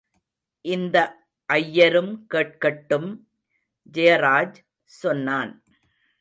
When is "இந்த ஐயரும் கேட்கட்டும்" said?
0.65-3.09